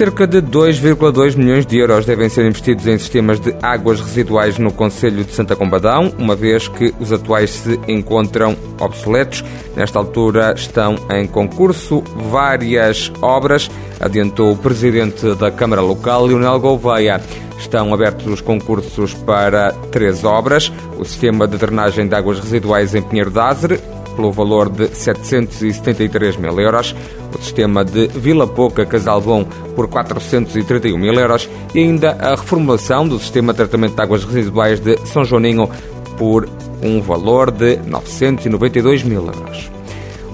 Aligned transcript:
Cerca 0.00 0.26
de 0.26 0.40
2,2 0.40 1.36
milhões 1.36 1.66
de 1.66 1.76
euros 1.76 2.06
devem 2.06 2.26
ser 2.30 2.46
investidos 2.46 2.86
em 2.86 2.96
sistemas 2.96 3.38
de 3.38 3.54
águas 3.60 4.00
residuais 4.00 4.56
no 4.56 4.72
Conselho 4.72 5.22
de 5.22 5.34
Santa 5.34 5.54
Combadão, 5.54 6.10
uma 6.16 6.34
vez 6.34 6.68
que 6.68 6.94
os 6.98 7.12
atuais 7.12 7.50
se 7.50 7.78
encontram 7.86 8.56
obsoletos. 8.80 9.44
Nesta 9.76 9.98
altura 9.98 10.54
estão 10.56 10.96
em 11.10 11.26
concurso 11.26 12.02
várias 12.30 13.12
obras, 13.20 13.70
adiantou 14.00 14.52
o 14.52 14.56
presidente 14.56 15.34
da 15.34 15.50
Câmara 15.50 15.82
Local, 15.82 16.24
Leonel 16.24 16.58
Gouveia. 16.58 17.20
Estão 17.58 17.92
abertos 17.92 18.26
os 18.26 18.40
concursos 18.40 19.12
para 19.12 19.72
três 19.92 20.24
obras: 20.24 20.72
o 20.98 21.04
sistema 21.04 21.46
de 21.46 21.58
drenagem 21.58 22.08
de 22.08 22.14
águas 22.14 22.40
residuais 22.40 22.94
em 22.94 23.02
Pinheiro 23.02 23.30
d'Azre, 23.30 23.78
pelo 24.20 24.32
valor 24.32 24.68
de 24.68 24.94
773 24.94 26.36
mil 26.36 26.60
euros, 26.60 26.94
o 27.34 27.42
sistema 27.42 27.82
de 27.82 28.06
Vila 28.08 28.46
Pouca 28.46 28.84
Casal 28.84 29.18
Bom 29.22 29.46
por 29.74 29.88
431 29.88 30.98
mil 30.98 31.14
euros 31.14 31.48
e 31.74 31.78
ainda 31.78 32.10
a 32.20 32.32
reformulação 32.32 33.08
do 33.08 33.18
sistema 33.18 33.54
de 33.54 33.56
tratamento 33.56 33.94
de 33.94 34.02
águas 34.02 34.24
residuais 34.24 34.78
de 34.78 34.98
São 35.06 35.24
Joaninho 35.24 35.70
por 36.18 36.46
um 36.82 37.00
valor 37.00 37.50
de 37.50 37.76
992 37.76 39.04
mil 39.04 39.24
euros. 39.24 39.70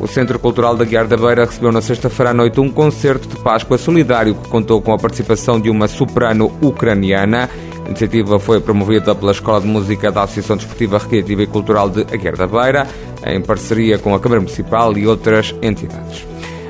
O 0.01 0.09
Centro 0.09 0.39
Cultural 0.39 0.77
da 0.77 0.85
Guiar 0.85 1.07
da 1.07 1.17
Beira 1.17 1.45
recebeu 1.45 1.73
na 1.73 1.81
sexta-feira 1.81 2.31
à 2.31 2.35
noite 2.35 2.61
um 2.61 2.69
concerto 2.69 3.29
de 3.29 3.37
Páscoa 3.37 3.79
solidário 3.79 4.35
que 4.35 4.49
contou 4.49 4.83
com 4.83 4.93
a 4.93 4.99
participação 4.99 5.61
de 5.61 5.71
uma 5.71 5.89
soprano 5.89 6.53
ucraniana. 6.61 7.49
A 7.85 7.89
iniciativa 7.89 8.39
foi 8.39 8.61
promovida 8.61 9.15
pela 9.15 9.31
Escola 9.31 9.61
de 9.61 9.67
Música 9.67 10.11
da 10.11 10.25
Associação 10.25 10.57
Desportiva 10.57 10.99
Recreativa 10.99 11.43
e 11.45 11.47
Cultural 11.47 11.89
de 11.89 12.03
Aguiar 12.03 12.37
da 12.37 12.47
Beira, 12.47 12.87
em 13.35 13.41
parceria 13.41 13.99
com 13.99 14.15
a 14.15 14.21
Câmara 14.21 14.41
Municipal 14.41 14.97
e 14.97 15.07
outras 15.07 15.55
entidades. 15.63 16.27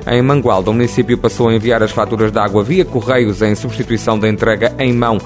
Em 0.07 0.23
Mangualda, 0.23 0.71
o 0.71 0.75
município 0.75 1.19
passou 1.19 1.49
a 1.49 1.55
enviar 1.55 1.83
as 1.83 1.91
faturas 1.91 2.31
de 2.31 2.39
água 2.39 2.62
via 2.62 2.85
correios 2.85 3.43
em 3.43 3.55
substituição 3.57 4.17
da 4.19 4.29
entrega 4.29 4.73
em 4.79 4.93
mão 4.93 5.19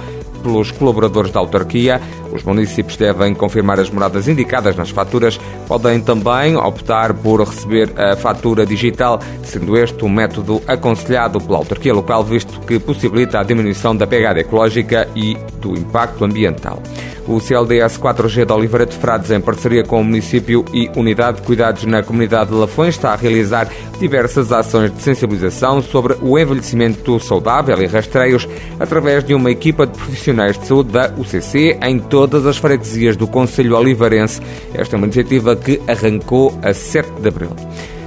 pelos 0.42 0.70
colaboradores 0.70 1.30
da 1.30 1.40
autarquia. 1.40 2.00
Os 2.32 2.42
municípios 2.42 2.96
devem 2.96 3.34
confirmar 3.34 3.78
as 3.78 3.90
moradas 3.90 4.28
indicadas 4.28 4.76
nas 4.76 4.90
faturas. 4.90 5.38
Podem 5.66 6.00
também 6.00 6.56
optar 6.56 7.14
por 7.14 7.40
receber 7.40 7.90
a 7.96 8.16
fatura 8.16 8.66
digital, 8.66 9.20
sendo 9.42 9.76
este 9.76 10.04
um 10.04 10.08
método 10.08 10.60
aconselhado 10.66 11.40
pela 11.40 11.58
autarquia 11.58 11.94
local, 11.94 12.24
visto 12.24 12.60
que 12.60 12.78
possibilita 12.78 13.38
a 13.38 13.42
diminuição 13.42 13.94
da 13.94 14.06
pegada 14.06 14.40
ecológica 14.40 15.08
e 15.14 15.36
do 15.60 15.74
impacto 15.74 16.24
ambiental. 16.24 16.82
O 17.28 17.38
CLDS 17.38 17.96
4G 17.98 18.44
de 18.44 18.52
Oliveira 18.52 18.86
de 18.86 18.96
Frades, 18.96 19.30
em 19.30 19.40
parceria 19.40 19.84
com 19.84 20.00
o 20.00 20.04
município 20.04 20.64
e 20.72 20.90
Unidade 20.96 21.36
de 21.36 21.42
Cuidados 21.44 21.84
na 21.84 22.02
Comunidade 22.02 22.50
de 22.50 22.56
Lafões, 22.56 22.96
está 22.96 23.12
a 23.12 23.16
realizar 23.16 23.70
diversas 24.00 24.50
ações 24.50 24.92
de 24.92 25.00
sensibilização 25.02 25.82
sobre 25.82 26.16
o 26.22 26.38
envelhecimento 26.38 27.20
saudável 27.20 27.80
e 27.80 27.86
rastreios 27.86 28.48
através 28.80 29.22
de 29.22 29.34
uma 29.34 29.50
equipa 29.50 29.86
de 29.86 29.92
profissionais 29.92 30.29
de 30.34 30.66
saúde 30.66 30.92
da 30.92 31.12
UCC 31.16 31.78
em 31.82 31.98
todas 31.98 32.46
as 32.46 32.56
freguesias 32.56 33.16
do 33.16 33.26
Conselho 33.26 33.76
Oliveirense. 33.76 34.40
Esta 34.72 34.94
é 34.94 34.96
uma 34.96 35.06
iniciativa 35.06 35.56
que 35.56 35.80
arrancou 35.88 36.58
a 36.62 36.72
7 36.72 37.10
de 37.20 37.28
abril. 37.28 37.50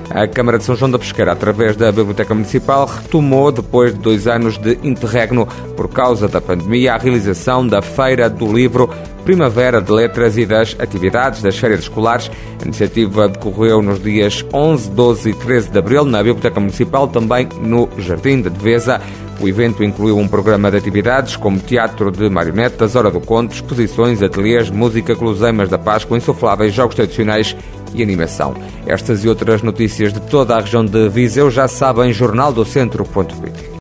A 0.10 0.28
Câmara 0.28 0.58
de 0.58 0.64
São 0.64 0.76
João 0.76 0.92
da 0.92 1.00
Pesqueira, 1.00 1.32
através 1.32 1.76
da 1.76 1.92
Biblioteca 1.92 2.34
Municipal, 2.34 2.86
retomou, 2.86 3.52
depois 3.52 3.94
de 3.94 4.00
dois 4.00 4.28
anos 4.28 4.58
de 4.58 4.78
interregno 4.84 5.48
por 5.76 5.90
causa 5.90 6.28
da 6.28 6.40
pandemia, 6.40 6.94
a 6.94 6.98
realização 6.98 7.66
da 7.66 7.82
Feira 7.82 8.30
do 8.30 8.52
Livro 8.52 8.90
Primavera 9.26 9.82
de 9.82 9.92
Letras 9.92 10.38
e 10.38 10.46
das 10.46 10.76
atividades 10.80 11.42
das 11.42 11.58
férias 11.58 11.82
escolares. 11.82 12.30
A 12.62 12.66
iniciativa 12.66 13.28
decorreu 13.28 13.82
nos 13.82 14.02
dias 14.04 14.46
11, 14.54 14.92
12 14.92 15.30
e 15.30 15.34
13 15.34 15.72
de 15.72 15.80
abril 15.80 16.06
na 16.06 16.18
Biblioteca 16.20 16.60
Municipal, 16.60 17.08
também 17.08 17.48
no 17.62 17.90
Jardim 17.98 18.42
da 18.42 18.50
Devesa. 18.50 19.02
O 19.40 19.48
evento 19.48 19.84
incluiu 19.84 20.18
um 20.18 20.28
programa 20.28 20.72
de 20.72 20.78
atividades 20.78 21.36
como 21.36 21.60
teatro 21.60 22.12
de 22.12 22.30
marionetas, 22.30 22.96
hora 22.96 23.12
do 23.12 23.20
conto, 23.20 23.54
exposições, 23.54 24.22
ateliês, 24.22 24.70
música, 24.70 25.14
guloseimas 25.16 25.70
da 25.70 25.78
Páscoa, 25.78 26.18
insufláveis, 26.18 26.74
jogos 26.74 26.96
tradicionais 26.96 27.56
e 27.94 28.02
animação. 28.02 28.56
Estas 28.86 29.24
e 29.24 29.30
outras 29.30 29.62
notícias 29.62 30.14
de 30.14 30.22
toda 30.22 30.56
a 30.56 30.60
região 30.60 30.86
de 30.86 31.10
Viseu 31.10 31.52
já 31.52 31.68
sabem 31.68 32.14
jornaldocentro.pt. 32.14 33.73